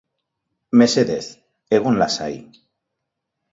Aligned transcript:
Mesedez, 0.81 1.27
egon 1.81 2.01
lasai. 2.01 2.33